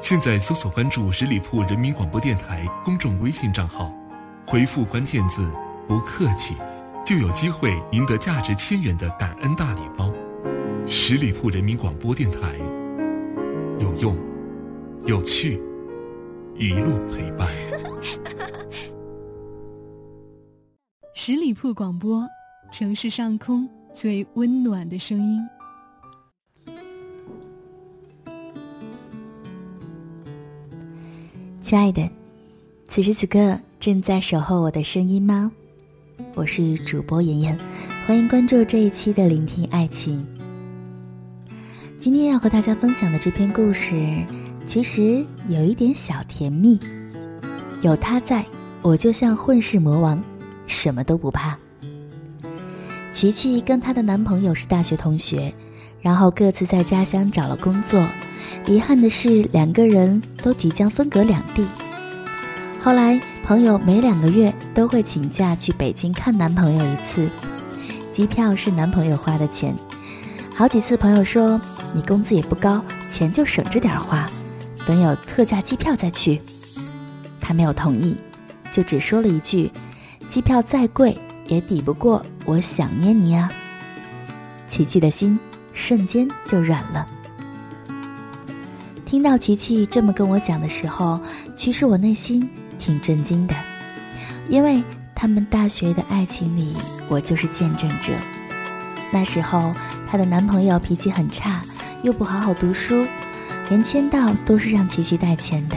[0.00, 3.92] 现在搜索关注十里铺人民广播电台公众微信账号，
[4.46, 5.52] 回复关键字
[5.86, 6.56] “不客气”，
[7.04, 10.10] 就有机会赢得价值千元的感恩大礼包。
[10.86, 12.56] 十里铺人民广播电台，
[13.78, 14.18] 有用，
[15.04, 15.62] 有趣，
[16.56, 17.46] 一路陪伴。
[21.14, 22.26] 十里铺广播，
[22.72, 25.46] 城市上空最温暖的声音。
[31.70, 32.10] 亲爱的，
[32.88, 35.52] 此时此刻正在守候我的声音吗？
[36.34, 37.56] 我是主播妍妍，
[38.04, 40.26] 欢迎关注这一期的聆听爱情。
[41.96, 44.04] 今天要和大家分享的这篇故事，
[44.66, 46.76] 其实有一点小甜蜜。
[47.82, 48.44] 有他在，
[48.82, 50.20] 我就像混世魔王，
[50.66, 51.56] 什么都不怕。
[53.12, 55.54] 琪琪跟她的男朋友是大学同学，
[56.00, 58.04] 然后各自在家乡找了工作。
[58.66, 61.66] 遗憾的是，两个人都即将分隔两地。
[62.82, 67.28] 后来，朋友每两个月都会请假去北京看男朋友一次，
[68.12, 69.74] 机票是男朋友花的钱。
[70.54, 71.60] 好几次，朋友说
[71.94, 74.28] ：“你工资也不高，钱就省着点花，
[74.86, 76.40] 等有特价机票再去。”
[77.40, 78.16] 他没有同意，
[78.70, 79.70] 就只说了一句
[80.28, 81.16] ：“机票再贵
[81.46, 83.50] 也抵不过我想念你啊。”
[84.68, 85.38] 琪琪的心
[85.72, 87.06] 瞬间就软了。
[89.10, 91.18] 听到琪琪这么跟我讲的时候，
[91.52, 92.48] 其实我内心
[92.78, 93.56] 挺震惊的，
[94.48, 94.80] 因为
[95.16, 96.76] 他们大学的爱情里，
[97.08, 98.12] 我就是见证者。
[99.10, 99.74] 那时候，
[100.08, 101.60] 她的男朋友脾气很差，
[102.04, 103.04] 又不好好读书，
[103.68, 105.76] 连签到都是让琪琪代签的，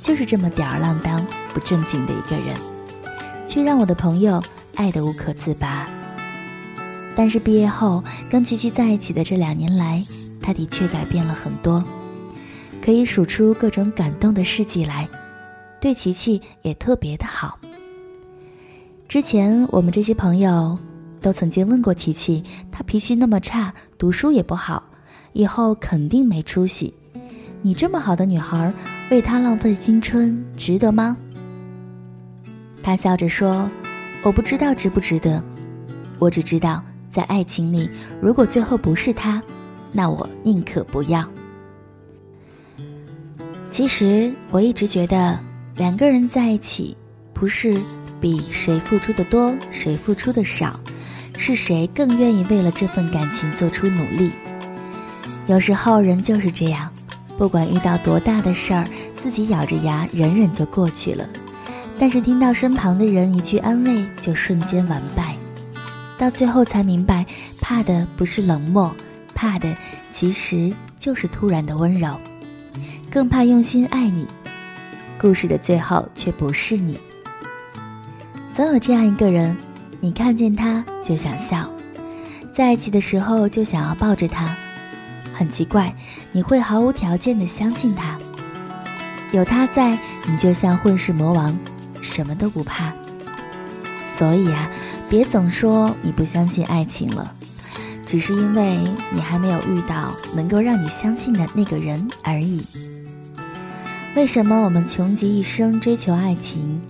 [0.00, 2.54] 就是这么吊儿郎当、不正经的一个人，
[3.48, 4.40] 却让我的朋友
[4.76, 5.88] 爱得无可自拔。
[7.16, 10.00] 但是毕业后跟琪琪在一起的这两年来，
[10.40, 11.82] 他的确改变了很多。
[12.82, 15.08] 可以数出各种感动的事迹来，
[15.80, 17.58] 对琪琪也特别的好。
[19.06, 20.78] 之前我们这些朋友
[21.20, 24.82] 都曾经问过琪琪，她脾气那么差，读书也不好，
[25.32, 26.92] 以后肯定没出息。
[27.60, 28.72] 你这么好的女孩，
[29.10, 31.16] 为他浪费青春，值得吗？
[32.82, 33.68] 她笑着说
[34.22, 35.42] ：“我不知道值不值得，
[36.18, 37.90] 我只知道在爱情里，
[38.20, 39.42] 如果最后不是他，
[39.90, 41.28] 那我宁可不要。”
[43.78, 45.38] 其实我一直觉得，
[45.76, 46.96] 两个人在一起，
[47.32, 47.80] 不是
[48.20, 50.80] 比谁付出的多，谁付出的少，
[51.38, 54.32] 是谁更愿意为了这份感情做出努力。
[55.46, 56.90] 有时候人就是这样，
[57.38, 58.84] 不管遇到多大的事儿，
[59.14, 61.24] 自己咬着牙忍忍就过去了，
[62.00, 65.36] 但是听到身旁的人一句安慰，就瞬间完败，
[66.18, 67.24] 到最后才明白，
[67.60, 68.92] 怕的不是冷漠，
[69.36, 69.72] 怕的
[70.10, 72.18] 其实就是突然的温柔。
[73.10, 74.26] 更怕用心爱你，
[75.18, 77.00] 故事的最后却不是你。
[78.52, 79.56] 总有这样一个人，
[79.98, 81.68] 你看见他就想笑，
[82.52, 84.54] 在一起的时候就想要抱着他。
[85.32, 85.94] 很奇怪，
[86.32, 88.18] 你会毫无条件的相信他。
[89.32, 91.58] 有他在，你就像混世魔王，
[92.02, 92.92] 什么都不怕。
[94.18, 94.68] 所以啊，
[95.08, 97.34] 别总说你不相信爱情了，
[98.04, 98.78] 只是因为
[99.10, 102.62] 你还没有遇到能够让你相信的那个人而已。
[104.18, 106.80] 为什么我们穷极一生追求爱情？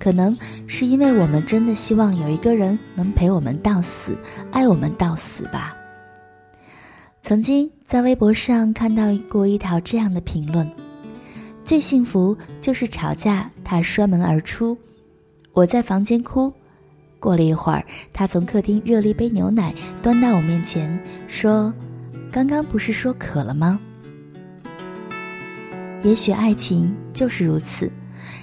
[0.00, 4.18] 可能是因为我们真的希望有一个人能陪我们到死，
[4.50, 5.76] 爱我们到死吧。
[7.22, 10.68] 曾经在微博上看到过一条这样的评论：
[11.62, 14.76] 最幸福就是吵架，他摔门而出，
[15.52, 16.52] 我在房间哭。
[17.20, 19.72] 过了一会儿，他从客厅热了一杯牛奶
[20.02, 20.98] 端到我面前，
[21.28, 21.72] 说
[22.32, 23.78] ：“刚刚不是说渴了吗？”
[26.02, 27.90] 也许爱情就是如此，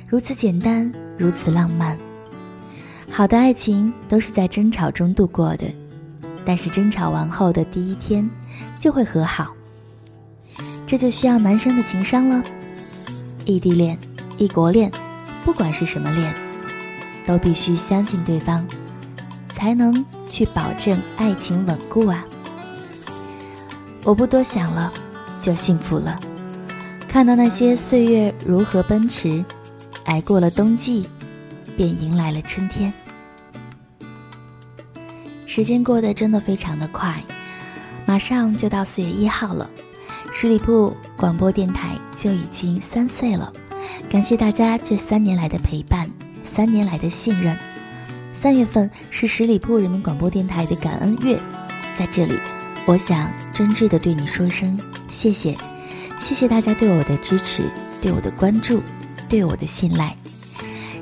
[0.07, 1.97] 如此简单，如此浪漫。
[3.09, 5.65] 好的爱情都是在争吵中度过的，
[6.45, 8.27] 但是争吵完后的第一天
[8.79, 9.53] 就会和好。
[10.87, 12.41] 这就需要男生的情商了。
[13.45, 13.97] 异地恋、
[14.37, 14.91] 异国恋，
[15.43, 16.33] 不管是什么恋，
[17.25, 18.65] 都必须相信对方，
[19.53, 22.25] 才能去保证爱情稳固啊！
[24.05, 24.93] 我不多想了，
[25.41, 26.17] 就幸福了。
[27.09, 29.43] 看到那些岁月如何奔驰，
[30.05, 31.09] 挨过了冬季，
[31.75, 32.93] 便迎来了春天。
[35.47, 37.21] 时间过得真的非常的快，
[38.05, 39.67] 马上就到四月一号了，
[40.31, 43.51] 十里铺广播电台就已经三岁了。
[44.07, 46.07] 感谢大家这三年来的陪伴，
[46.43, 47.57] 三年来的信任。
[48.31, 51.37] 三月份是十里铺人民广播电台的感恩月，
[51.97, 52.37] 在这里，
[52.85, 54.79] 我想真挚的对你说声
[55.09, 55.57] 谢谢，
[56.19, 57.63] 谢谢大家对我的支持，
[58.01, 58.81] 对我的关注，
[59.27, 60.15] 对我的信赖。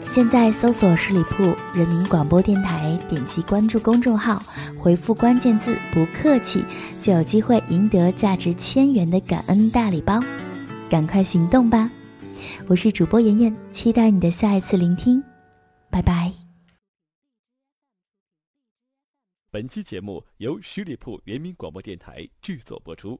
[0.05, 4.41] 现在搜索十里铺人民广播电台，点击关注公众号，
[4.77, 6.63] 回复关键字“不客气”，
[7.01, 10.19] 就有机会赢得价值千元的感恩大礼包，
[10.89, 11.91] 赶快行动吧！
[12.67, 15.21] 我是主播妍妍，期待你的下一次聆听，
[15.91, 16.31] 拜拜。
[19.51, 23.19] 本期节目由十里铺人民广播电台制作播出。